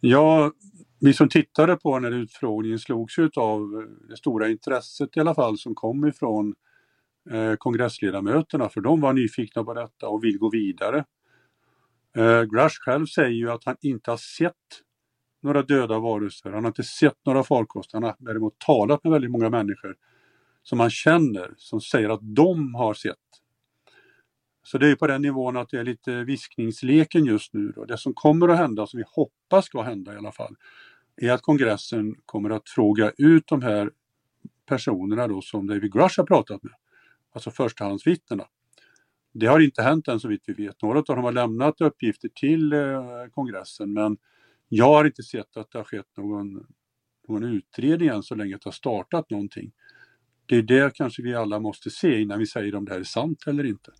Ja, 0.00 0.52
vi 1.00 1.12
som 1.12 1.28
tittade 1.28 1.76
på 1.76 1.98
den 1.98 2.12
här 2.12 2.20
utfrågningen 2.20 2.78
slogs 2.78 3.18
ju 3.18 3.30
av 3.36 3.86
det 4.08 4.16
stora 4.16 4.48
intresset 4.48 5.16
i 5.16 5.20
alla 5.20 5.34
fall 5.34 5.58
som 5.58 5.74
kom 5.74 6.06
ifrån 6.06 6.54
eh, 7.30 7.54
kongressledamöterna 7.54 8.68
för 8.68 8.80
de 8.80 9.00
var 9.00 9.12
nyfikna 9.12 9.64
på 9.64 9.74
detta 9.74 10.08
och 10.08 10.24
vill 10.24 10.38
gå 10.38 10.50
vidare. 10.50 11.04
Eh, 12.16 12.42
Grush 12.42 12.80
själv 12.80 13.06
säger 13.06 13.30
ju 13.30 13.50
att 13.50 13.64
han 13.64 13.76
inte 13.80 14.10
har 14.10 14.16
sett 14.16 14.54
några 15.42 15.62
döda 15.62 15.98
varelser, 15.98 16.50
han 16.50 16.64
har 16.64 16.70
inte 16.70 16.82
sett 16.82 17.18
några 17.26 17.44
farkoster, 17.44 17.96
han 17.96 18.02
har 18.02 18.16
däremot 18.18 18.58
talat 18.58 19.04
med 19.04 19.12
väldigt 19.12 19.30
många 19.30 19.50
människor 19.50 19.96
som 20.62 20.80
han 20.80 20.90
känner 20.90 21.54
som 21.56 21.80
säger 21.80 22.08
att 22.08 22.20
de 22.22 22.74
har 22.74 22.94
sett. 22.94 23.16
Så 24.64 24.78
det 24.78 24.90
är 24.90 24.96
på 24.96 25.06
den 25.06 25.22
nivån 25.22 25.56
att 25.56 25.68
det 25.68 25.78
är 25.78 25.84
lite 25.84 26.24
viskningsleken 26.24 27.24
just 27.24 27.52
nu. 27.52 27.72
Då. 27.76 27.84
Det 27.84 27.98
som 27.98 28.14
kommer 28.14 28.48
att 28.48 28.58
hända, 28.58 28.86
som 28.86 28.98
vi 28.98 29.04
hoppas 29.08 29.64
ska 29.64 29.82
hända 29.82 30.14
i 30.14 30.16
alla 30.16 30.32
fall, 30.32 30.56
är 31.16 31.32
att 31.32 31.42
kongressen 31.42 32.14
kommer 32.26 32.50
att 32.50 32.68
fråga 32.68 33.12
ut 33.18 33.46
de 33.46 33.62
här 33.62 33.90
personerna 34.66 35.28
då 35.28 35.40
som 35.42 35.66
David 35.66 35.92
Grush 35.92 36.18
har 36.18 36.26
pratat 36.26 36.62
med, 36.62 36.72
alltså 37.32 37.50
förstahandsvittnena. 37.50 38.44
Det 39.32 39.46
har 39.46 39.60
inte 39.60 39.82
hänt 39.82 40.08
än 40.08 40.20
så 40.20 40.28
vitt 40.28 40.42
vi 40.46 40.52
vet. 40.52 40.82
Några 40.82 40.98
av 40.98 41.04
dem 41.04 41.24
har 41.24 41.32
lämnat 41.32 41.80
uppgifter 41.80 42.28
till 42.28 42.72
eh, 42.72 43.02
kongressen 43.30 43.92
men 43.92 44.16
jag 44.74 44.84
har 44.84 45.04
inte 45.04 45.22
sett 45.22 45.56
att 45.56 45.70
det 45.70 45.78
har 45.78 45.84
skett 45.84 46.16
någon, 46.16 46.66
någon 47.28 47.44
utredning 47.44 48.08
än 48.08 48.22
så 48.22 48.34
länge 48.34 48.54
att 48.54 48.62
det 48.62 48.66
har 48.66 48.72
startat 48.72 49.30
någonting. 49.30 49.72
Det 50.46 50.56
är 50.56 50.62
det 50.62 50.94
kanske 50.94 51.22
vi 51.22 51.34
alla 51.34 51.60
måste 51.60 51.90
se 51.90 52.20
innan 52.20 52.38
vi 52.38 52.46
säger 52.46 52.74
om 52.74 52.84
det 52.84 52.92
här 52.92 53.00
är 53.00 53.04
sant 53.04 53.46
eller 53.46 53.64
inte. 53.64 53.90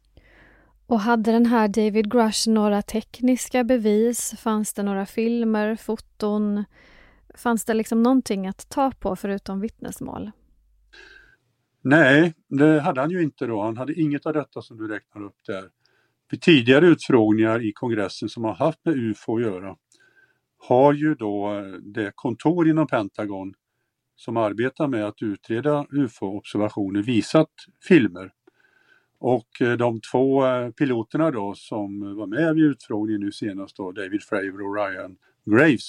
Och 0.87 1.01
hade 1.01 1.33
den 1.33 1.47
här 1.47 1.69
David 1.69 2.13
Grush 2.13 2.49
några 2.49 2.83
tekniska 2.83 3.65
bevis? 3.65 4.35
Fanns 4.39 4.75
det 4.75 4.83
några 4.83 5.07
filmer, 5.07 5.77
foton? 5.77 6.65
Fanns 7.35 7.65
det 7.65 7.75
liksom 7.75 8.03
någonting 8.03 8.47
att 8.47 8.69
ta 8.69 8.91
på 8.91 9.17
förutom 9.17 9.61
vittnesmål? 9.61 10.31
Nej, 11.83 12.35
det 12.49 12.81
hade 12.81 13.01
han 13.01 13.11
ju 13.11 13.23
inte 13.23 13.47
då. 13.47 13.63
Han 13.63 13.77
hade 13.77 14.01
inget 14.01 14.27
av 14.27 14.33
detta 14.33 14.63
som 14.63 14.77
du 14.77 14.89
räknar 14.89 15.25
upp 15.25 15.37
där. 15.47 15.65
Vid 16.31 16.43
tidigare 16.43 16.87
utfrågningar 16.87 17.69
i 17.69 17.73
kongressen 17.73 18.29
som 18.29 18.45
har 18.45 18.55
haft 18.55 18.85
med 18.85 18.97
UFO 18.97 19.37
att 19.37 19.43
göra 19.43 19.77
har 20.69 20.93
ju 20.93 21.15
då 21.15 21.55
eh, 21.55 21.73
det 21.73 22.13
kontor 22.15 22.69
inom 22.69 22.87
Pentagon 22.87 23.55
som 24.17 24.37
arbetar 24.37 24.89
med 24.89 25.05
att 25.05 25.23
utreda 25.23 25.87
UFO-observationer 25.91 27.03
visat 27.03 27.51
filmer. 27.89 28.33
Och 29.19 29.61
eh, 29.61 29.73
de 29.73 30.01
två 30.13 30.47
eh, 30.47 30.71
piloterna 30.71 31.31
då 31.31 31.55
som 31.55 32.17
var 32.17 32.27
med 32.27 32.55
vid 32.55 32.65
utfrågningen 32.65 33.21
nu 33.21 33.33
senast 33.33 33.77
då, 33.77 33.93
David 33.93 34.23
Fravor 34.23 34.63
och 34.63 34.77
Ryan 34.77 35.17
Graves, 35.45 35.89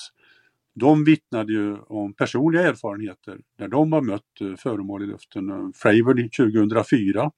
de 0.76 1.04
vittnade 1.04 1.54
ju 1.54 1.78
om 1.78 2.14
personliga 2.14 2.64
erfarenheter 2.64 3.40
när 3.58 3.68
de 3.68 3.94
har 3.94 4.02
mött 4.02 4.60
föremål 4.60 5.04
i 5.04 5.08
luften. 5.08 5.74
Fravor 5.76 6.14
2004 6.14 7.32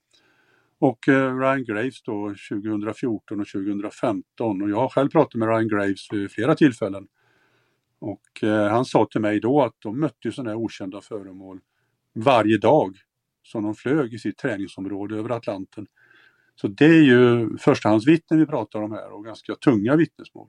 och 0.78 0.98
Ryan 1.08 1.64
Graves 1.64 2.02
då 2.02 2.34
2014 2.50 3.40
och 3.40 3.46
2015 3.46 4.62
och 4.62 4.70
jag 4.70 4.76
har 4.76 4.88
själv 4.88 5.08
pratat 5.08 5.34
med 5.34 5.48
Ryan 5.48 5.68
Graves 5.68 6.12
vid 6.12 6.30
flera 6.30 6.54
tillfällen. 6.54 7.06
Och 8.06 8.44
eh, 8.44 8.68
han 8.68 8.84
sa 8.84 9.06
till 9.10 9.20
mig 9.20 9.40
då 9.40 9.62
att 9.62 9.74
de 9.78 10.00
mötte 10.00 10.32
sådana 10.32 10.50
här 10.50 10.56
okända 10.56 11.00
föremål 11.00 11.60
varje 12.14 12.58
dag 12.58 12.96
som 13.42 13.62
de 13.62 13.74
flög 13.74 14.14
i 14.14 14.18
sitt 14.18 14.38
träningsområde 14.38 15.16
över 15.16 15.30
Atlanten. 15.30 15.86
Så 16.54 16.68
det 16.68 16.84
är 16.84 17.02
ju 17.02 17.56
förstahandsvittnen 17.58 18.40
vi 18.40 18.46
pratar 18.46 18.82
om 18.82 18.92
här 18.92 19.12
och 19.12 19.24
ganska 19.24 19.54
tunga 19.54 19.96
vittnesmål. 19.96 20.48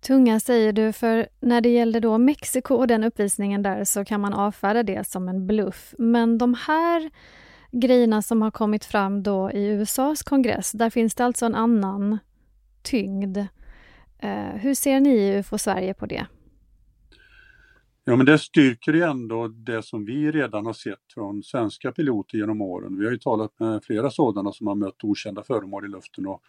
Tunga 0.00 0.40
säger 0.40 0.72
du, 0.72 0.92
för 0.92 1.28
när 1.40 1.60
det 1.60 1.68
gällde 1.68 2.00
då 2.00 2.18
Mexiko 2.18 2.74
och 2.74 2.86
den 2.86 3.04
uppvisningen 3.04 3.62
där 3.62 3.84
så 3.84 4.04
kan 4.04 4.20
man 4.20 4.34
avfärda 4.34 4.82
det 4.82 5.06
som 5.06 5.28
en 5.28 5.46
bluff. 5.46 5.94
Men 5.98 6.38
de 6.38 6.54
här 6.54 7.10
grejerna 7.72 8.22
som 8.22 8.42
har 8.42 8.50
kommit 8.50 8.84
fram 8.84 9.22
då 9.22 9.50
i 9.50 9.66
USAs 9.66 10.22
kongress, 10.22 10.72
där 10.72 10.90
finns 10.90 11.14
det 11.14 11.24
alltså 11.24 11.46
en 11.46 11.54
annan 11.54 12.18
tyngd. 12.82 13.38
Eh, 14.18 14.54
hur 14.54 14.74
ser 14.74 15.00
ni 15.00 15.10
i 15.10 15.38
UFO 15.38 15.58
Sverige 15.58 15.94
på 15.94 16.06
det? 16.06 16.26
Ja 18.08 18.16
men 18.16 18.26
det 18.26 18.38
styrker 18.38 18.92
ju 18.92 19.02
ändå 19.02 19.48
det 19.48 19.82
som 19.82 20.04
vi 20.04 20.32
redan 20.32 20.66
har 20.66 20.72
sett 20.72 21.12
från 21.14 21.42
svenska 21.42 21.92
piloter 21.92 22.38
genom 22.38 22.60
åren. 22.60 22.98
Vi 22.98 23.04
har 23.04 23.12
ju 23.12 23.18
talat 23.18 23.60
med 23.60 23.84
flera 23.84 24.10
sådana 24.10 24.52
som 24.52 24.66
har 24.66 24.74
mött 24.74 25.04
okända 25.04 25.42
föremål 25.42 25.84
i 25.84 25.88
luften 25.88 26.26
och 26.26 26.42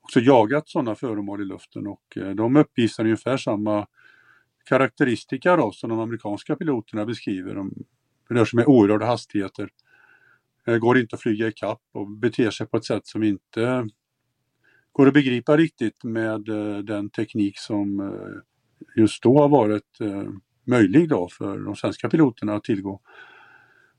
också 0.00 0.20
jagat 0.20 0.68
sådana 0.68 0.94
föremål 0.94 1.42
i 1.42 1.44
luften 1.44 1.86
och 1.86 2.16
eh, 2.16 2.30
de 2.30 2.56
uppvisar 2.56 3.04
ungefär 3.04 3.36
samma 3.36 3.86
karaktäristika 4.64 5.56
då, 5.56 5.72
som 5.72 5.90
de 5.90 5.98
amerikanska 5.98 6.56
piloterna 6.56 7.06
beskriver. 7.06 7.54
De 7.54 7.74
rör 8.30 8.44
sig 8.44 8.56
med 8.56 8.66
oerhörda 8.66 9.06
hastigheter, 9.06 9.68
eh, 10.66 10.76
går 10.76 10.98
inte 10.98 11.16
att 11.16 11.22
flyga 11.22 11.48
i 11.48 11.52
kapp 11.52 11.82
och 11.92 12.10
beter 12.10 12.50
sig 12.50 12.66
på 12.66 12.76
ett 12.76 12.84
sätt 12.84 13.06
som 13.06 13.22
inte 13.22 13.88
går 14.92 15.08
att 15.08 15.14
begripa 15.14 15.56
riktigt 15.56 16.04
med 16.04 16.48
eh, 16.48 16.78
den 16.78 17.10
teknik 17.10 17.58
som 17.58 18.12
just 18.96 19.22
då 19.22 19.38
har 19.38 19.48
varit 19.48 19.98
möjlig 20.66 21.08
då 21.08 21.28
för 21.28 21.58
de 21.58 21.76
svenska 21.76 22.08
piloterna 22.08 22.54
att 22.54 22.64
tillgå. 22.64 23.00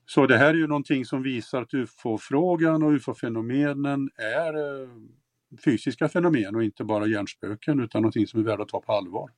Så 0.05 0.25
det 0.25 0.37
här 0.37 0.49
är 0.49 0.53
ju 0.53 0.67
någonting 0.67 1.05
som 1.05 1.23
visar 1.23 1.61
att 1.61 1.73
ufo-frågan 1.73 2.83
och 2.83 2.91
ufo-fenomenen 2.91 4.09
är 4.17 4.81
eh, 4.83 4.89
fysiska 5.65 6.09
fenomen 6.09 6.55
och 6.55 6.63
inte 6.63 6.83
bara 6.83 7.07
hjärnspöken 7.07 7.79
utan 7.79 8.01
någonting 8.01 8.27
som 8.27 8.39
är 8.39 8.43
värda 8.43 8.63
att 8.63 8.69
ta 8.69 8.81
på 8.81 8.93
allvar. 8.93 9.29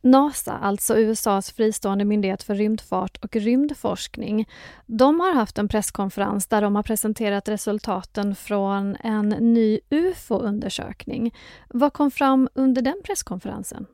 NASA, 0.00 0.52
alltså 0.52 0.98
USAs 0.98 1.52
fristående 1.52 2.04
myndighet 2.04 2.42
för 2.42 2.54
rymdfart 2.54 3.16
och 3.16 3.36
rymdforskning, 3.36 4.48
de 4.86 5.20
har 5.20 5.34
haft 5.34 5.58
en 5.58 5.68
presskonferens 5.68 6.46
där 6.46 6.62
de 6.62 6.76
har 6.76 6.82
presenterat 6.82 7.48
resultaten 7.48 8.34
från 8.34 8.96
en 8.96 9.28
ny 9.28 9.80
UFO-undersökning. 9.90 11.34
Vad 11.68 11.92
kom 11.92 12.10
fram 12.10 12.48
under 12.54 12.82
den 12.82 13.00
presskonferensen? 13.04 13.86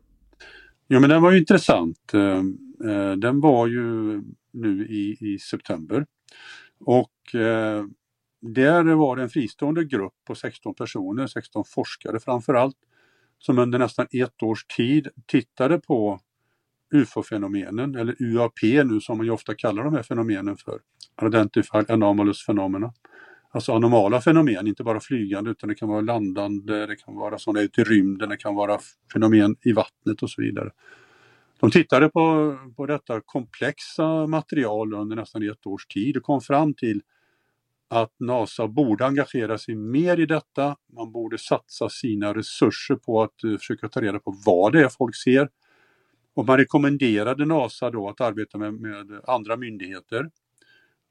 Jo 0.88 1.00
men 1.00 1.10
den 1.10 1.22
var 1.22 1.32
ju 1.32 1.38
intressant. 1.38 2.12
Eh, 2.84 3.12
den 3.12 3.40
var 3.40 3.66
ju 3.66 4.20
nu 4.52 4.86
i, 4.86 5.16
i 5.20 5.38
september. 5.38 6.06
Och 6.80 7.34
eh, 7.34 7.84
där 8.40 8.94
var 8.94 9.16
det 9.16 9.22
en 9.22 9.30
fristående 9.30 9.84
grupp 9.84 10.14
på 10.26 10.34
16 10.34 10.74
personer, 10.74 11.26
16 11.26 11.64
forskare 11.64 12.20
framförallt, 12.20 12.76
som 13.38 13.58
under 13.58 13.78
nästan 13.78 14.06
ett 14.12 14.42
års 14.42 14.64
tid 14.64 15.08
tittade 15.26 15.78
på 15.78 16.20
UFO-fenomenen, 16.94 17.96
eller 17.96 18.22
UAP 18.22 18.62
nu 18.62 19.00
som 19.00 19.16
man 19.16 19.26
ju 19.26 19.32
ofta 19.32 19.54
kallar 19.54 19.84
de 19.84 19.94
här 19.94 20.02
fenomenen 20.02 20.56
för, 20.56 20.80
Identified 21.26 21.90
Anomalous 21.90 22.46
Phenomena. 22.46 22.92
Alltså 23.52 23.72
anomala 23.72 24.20
fenomen, 24.20 24.66
inte 24.66 24.84
bara 24.84 25.00
flygande 25.00 25.50
utan 25.50 25.68
det 25.68 25.74
kan 25.74 25.88
vara 25.88 26.00
landande, 26.00 26.86
det 26.86 26.96
kan 26.96 27.14
vara 27.14 27.38
sådana 27.38 27.60
ute 27.60 27.80
i 27.80 27.84
rymden, 27.84 28.28
det 28.28 28.36
kan 28.36 28.54
vara 28.54 28.78
fenomen 29.12 29.56
i 29.62 29.72
vattnet 29.72 30.22
och 30.22 30.30
så 30.30 30.42
vidare. 30.42 30.70
De 31.60 31.70
tittade 31.70 32.08
på, 32.08 32.56
på 32.76 32.86
detta 32.86 33.20
komplexa 33.20 34.26
material 34.26 34.94
under 34.94 35.16
nästan 35.16 35.50
ett 35.50 35.66
års 35.66 35.86
tid 35.86 36.16
och 36.16 36.22
kom 36.22 36.40
fram 36.40 36.74
till 36.74 37.02
att 37.88 38.12
NASA 38.20 38.68
borde 38.68 39.06
engagera 39.06 39.58
sig 39.58 39.74
mer 39.74 40.20
i 40.20 40.26
detta. 40.26 40.76
Man 40.96 41.12
borde 41.12 41.38
satsa 41.38 41.88
sina 41.88 42.34
resurser 42.34 42.96
på 42.96 43.22
att 43.22 43.44
uh, 43.44 43.58
försöka 43.58 43.88
ta 43.88 44.00
reda 44.00 44.18
på 44.18 44.36
vad 44.46 44.72
det 44.72 44.80
är 44.80 44.88
folk 44.88 45.16
ser. 45.16 45.48
Och 46.34 46.46
man 46.46 46.58
rekommenderade 46.58 47.46
NASA 47.46 47.90
då 47.90 48.08
att 48.08 48.20
arbeta 48.20 48.58
med, 48.58 48.74
med 48.74 49.20
andra 49.26 49.56
myndigheter 49.56 50.30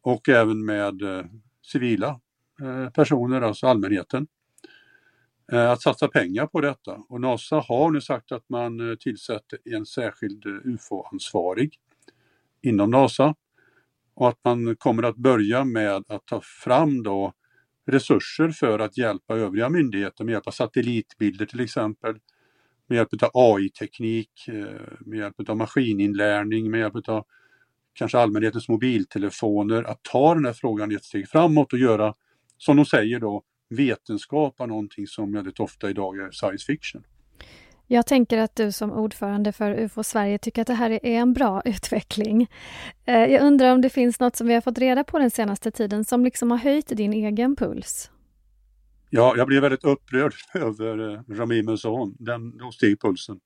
och 0.02 0.30
även 0.30 0.66
med 0.66 1.02
eh, 1.02 1.26
civila 1.72 2.20
eh, 2.62 2.90
personer, 2.90 3.42
alltså 3.42 3.68
allmänheten, 3.68 4.28
Eh, 5.52 5.72
att 5.72 5.82
satsa 5.82 6.08
pengar 6.08 6.48
på 6.48 6.62
detta. 6.62 6.98
Och 7.10 7.22
NASA 7.22 7.56
har 7.68 7.92
nu 7.92 8.02
sagt 8.02 8.32
att 8.32 8.50
man 8.50 8.90
eh, 8.90 8.96
tillsätter 8.96 9.60
en 9.66 9.86
särskild 9.86 10.46
eh, 10.46 10.52
UFO-ansvarig 10.52 11.76
inom 12.62 12.92
NASA 12.92 13.36
och 14.16 14.30
att 14.30 14.40
man 14.44 14.76
kommer 14.76 15.04
att 15.04 15.16
börja 15.16 15.64
med 15.64 16.04
att 16.08 16.26
ta 16.26 16.42
fram 16.42 17.04
då 17.04 17.34
resurser 17.88 18.50
för 18.50 18.80
att 18.80 18.98
hjälpa 18.98 19.36
övriga 19.36 19.70
myndigheter 19.70 20.24
med 20.24 20.32
hjälp 20.32 20.48
av 20.48 20.52
satellitbilder 20.52 21.46
till 21.46 21.60
exempel, 21.60 22.16
med 22.88 22.96
hjälp 22.96 23.24
av 23.24 23.30
AI-teknik, 23.34 24.32
med 25.00 25.20
hjälp 25.20 25.50
av 25.50 25.58
maskininlärning, 25.58 26.72
med 26.72 26.80
hjälp 26.80 27.10
av 27.10 27.26
kanske 27.94 28.18
allmänhetens 28.20 28.70
mobiltelefoner, 28.70 29.84
att 29.84 30.04
ta 30.04 30.34
den 30.34 30.46
här 30.46 30.54
frågan 30.54 30.96
ett 30.96 31.04
steg 31.04 31.30
framåt 31.30 31.74
och 31.74 31.80
göra, 31.80 32.14
som 32.58 32.78
de 32.78 32.86
säger 32.86 33.20
då, 33.20 33.44
vetenskap 33.70 34.62
av 34.62 34.68
någonting 34.68 35.08
som 35.08 35.32
väldigt 35.32 35.60
ofta 35.60 35.90
idag 35.90 36.18
är 36.20 36.32
science 36.32 36.66
fiction. 36.66 37.04
Jag 37.92 38.08
tänker 38.08 38.38
att 38.38 38.56
du 38.56 38.72
som 38.72 38.92
ordförande 38.92 39.52
för 39.52 39.80
UFO 39.80 40.04
Sverige 40.04 40.38
tycker 40.38 40.62
att 40.62 40.68
det 40.68 40.74
här 40.74 40.92
är 40.92 41.00
en 41.06 41.34
bra 41.34 41.62
utveckling. 41.66 42.48
Eh, 43.06 43.26
jag 43.26 43.42
undrar 43.42 43.74
om 43.74 43.82
det 43.82 43.90
finns 43.90 44.20
något 44.20 44.36
som 44.36 44.48
vi 44.48 44.54
har 44.54 44.62
fått 44.62 44.78
reda 44.78 45.04
på 45.04 45.20
den 45.20 45.32
senaste 45.32 45.72
tiden 45.72 46.06
som 46.06 46.24
liksom 46.24 46.52
har 46.52 46.58
höjt 46.58 46.88
din 46.88 47.14
egen 47.14 47.56
puls? 47.56 48.12
Ja, 49.10 49.34
jag 49.38 49.48
blev 49.48 49.62
väldigt 49.62 49.84
upprörd 49.84 50.34
över 50.54 51.14
eh, 51.14 51.22
Rami 51.28 51.64
Musson, 51.64 52.16
den 52.20 52.58
då 52.58 52.72
steg 52.72 53.02
pulsen. 53.02 53.40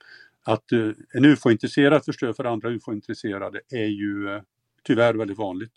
Att 0.46 0.72
eh, 0.72 0.90
en 1.14 1.26
ufo-intresserad 1.26 2.06
förstör 2.06 2.34
för 2.34 2.46
andra 2.46 2.70
ufo-intresserade 2.70 3.62
är 3.70 3.88
ju 3.88 4.42
tyvärr 4.84 5.14
väldigt 5.14 5.38
vanligt. 5.38 5.74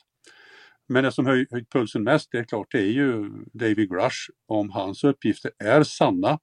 Men 0.86 1.04
det 1.04 1.12
som 1.12 1.26
höj, 1.26 1.46
höjt 1.50 1.70
pulsen 1.70 2.02
mest, 2.02 2.28
det 2.32 2.38
är 2.38 2.44
klart, 2.44 2.66
det 2.70 2.78
är 2.78 2.90
ju 2.90 3.30
David 3.52 3.90
Grush, 3.90 4.30
om 4.46 4.70
hans 4.70 5.04
uppgifter 5.04 5.50
är 5.58 5.82
sanna. 5.82 6.38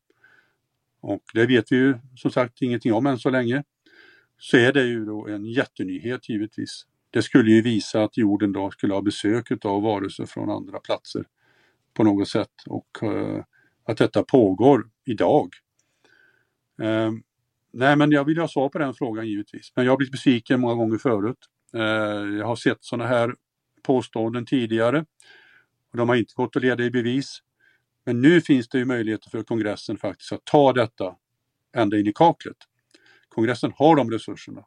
Och 1.02 1.24
det 1.34 1.46
vet 1.46 1.72
vi 1.72 1.76
ju 1.76 1.96
som 2.16 2.32
sagt 2.32 2.62
ingenting 2.62 2.94
om 2.94 3.06
än 3.06 3.20
så 3.20 3.30
länge. 3.30 3.64
Så 4.38 4.58
är 4.58 4.74
det 4.74 4.84
ju 4.84 5.06
då 5.06 5.28
en 5.28 5.46
jättenyhet 5.46 6.30
givetvis. 6.30 6.86
Det 7.10 7.22
skulle 7.22 7.52
ju 7.52 7.62
visa 7.62 8.04
att 8.04 8.18
jorden 8.18 8.52
då 8.52 8.72
skulle 8.72 8.94
ha 8.94 9.02
besök 9.02 9.66
av 9.66 9.82
varelser 9.82 10.26
från 10.26 10.50
andra 10.50 10.80
platser 10.80 11.26
på 11.94 12.04
något 12.04 12.28
sätt 12.28 12.52
och 12.66 12.88
uh, 13.04 13.44
att 13.86 13.98
detta 13.98 14.24
pågår 14.24 14.90
idag. 15.06 15.50
Uh, 16.82 17.12
nej 17.74 17.96
men 17.96 18.12
jag 18.12 18.24
vill 18.26 18.38
ha 18.38 18.48
svar 18.48 18.70
på 18.70 18.78
den 18.78 18.94
frågan 18.94 19.28
givetvis. 19.28 19.72
Men 19.76 19.86
jag 19.86 19.92
har 19.92 19.98
blivit 19.98 20.12
besviken 20.12 20.60
många 20.60 20.76
gånger 20.76 20.98
förut. 20.98 21.38
Uh, 21.76 22.38
jag 22.38 22.46
har 22.46 22.56
sett 22.56 22.84
sådana 22.84 23.08
här 23.08 23.36
påståenden 23.84 24.46
tidigare. 24.46 25.06
Och 25.92 25.98
de 25.98 26.10
har 26.10 26.16
inte 26.16 26.34
gått 26.36 26.56
att 26.56 26.62
leda 26.62 26.84
i 26.84 26.92
bevis. 26.92 27.40
Men 28.06 28.22
nu 28.22 28.42
finns 28.42 28.68
det 28.68 28.78
ju 28.78 28.86
möjligheter 28.86 29.30
för 29.30 29.44
kongressen 29.44 29.98
faktiskt 29.98 30.32
att 30.32 30.46
ta 30.46 30.74
detta 30.74 31.16
ända 31.78 31.98
in 31.98 32.08
i 32.08 32.14
kaklet. 32.14 32.58
Kongressen 33.30 33.74
har 33.76 33.96
de 33.96 34.12
resurserna. 34.12 34.64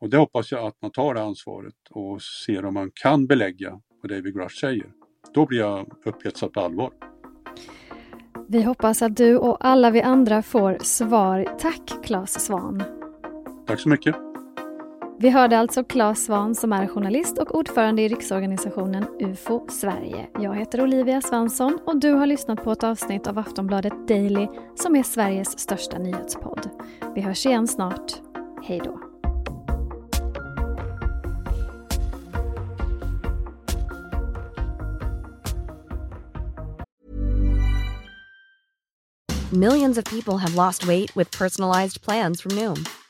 Och 0.00 0.10
det 0.10 0.16
hoppas 0.16 0.52
jag 0.52 0.66
att 0.66 0.82
man 0.82 0.90
tar 0.90 1.14
det 1.14 1.22
ansvaret 1.22 1.74
och 1.90 2.22
ser 2.22 2.64
om 2.64 2.74
man 2.74 2.90
kan 2.94 3.26
belägga 3.26 3.80
vad 4.02 4.10
David 4.10 4.34
Grush 4.34 4.60
säger. 4.60 4.92
Då 5.34 5.46
blir 5.46 5.58
jag 5.58 5.92
upphetsad 6.04 6.52
på 6.52 6.60
allvar. 6.60 6.92
Vi 8.48 8.62
hoppas 8.62 9.02
att 9.02 9.16
du 9.16 9.36
och 9.36 9.56
alla 9.60 9.90
vi 9.90 10.02
andra 10.02 10.42
får 10.42 10.78
svar. 10.80 11.56
Tack 11.58 12.04
Claes 12.04 12.44
Svan. 12.44 12.82
Tack 13.66 13.80
så 13.80 13.88
mycket. 13.88 14.27
Vi 15.20 15.28
hörde 15.28 15.58
alltså 15.58 15.84
Claes 15.84 16.24
Svan 16.24 16.54
som 16.54 16.72
är 16.72 16.86
journalist 16.86 17.38
och 17.38 17.54
ordförande 17.54 18.02
i 18.02 18.08
riksorganisationen 18.08 19.04
UFO 19.20 19.66
Sverige. 19.68 20.26
Jag 20.40 20.56
heter 20.56 20.82
Olivia 20.82 21.20
Svensson 21.20 21.78
och 21.86 22.00
du 22.00 22.12
har 22.12 22.26
lyssnat 22.26 22.64
på 22.64 22.72
ett 22.72 22.84
avsnitt 22.84 23.26
av 23.26 23.38
Aftonbladet 23.38 24.08
Daily 24.08 24.48
som 24.76 24.96
är 24.96 25.02
Sveriges 25.02 25.58
största 25.58 25.98
nyhetspodd. 25.98 26.70
Vi 27.14 27.20
hörs 27.20 27.46
igen 27.46 27.68
snart. 27.68 28.12
Hej 28.62 28.80
då. 28.84 29.00
Millions 39.52 39.98
of 39.98 40.04
people 40.04 40.36
have 40.36 40.54
lost 40.54 40.84
weight 40.84 41.16
with 41.16 41.38
personalized 41.38 42.02
plans 42.02 42.42
from 42.42 42.54
Noom, 42.54 42.84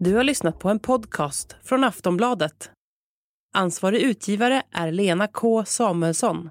Du 0.00 0.14
har 0.14 0.24
lyssnat 0.24 0.58
på 0.58 0.70
en 0.70 0.78
podcast 0.78 1.56
från 1.62 1.84
Aftonbladet. 1.84 2.70
Ansvarig 3.54 4.00
utgivare 4.00 4.62
är 4.72 4.92
Lena 4.92 5.26
K 5.26 5.64
Samuelsson. 5.64 6.50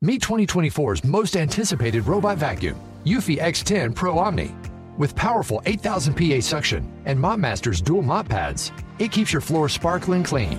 Meet 0.00 0.22
2024's 0.22 1.06
most 1.06 1.36
anticipated 1.36 2.06
robot 2.06 2.38
vacuum, 2.38 2.76
Eufy 3.04 3.38
X10 3.40 3.94
Pro 3.94 4.18
Omni. 4.18 4.50
With 4.98 5.16
powerful 5.16 5.62
8000 5.64 6.14
PA 6.14 6.40
suction 6.40 6.84
and 7.06 7.18
MopMaster's 7.18 7.82
dual 7.82 8.02
mop 8.02 8.28
pads, 8.28 8.72
it 8.98 9.12
keeps 9.12 9.32
your 9.34 9.42
floor 9.42 9.68
sparkling 9.68 10.24
clean. 10.24 10.58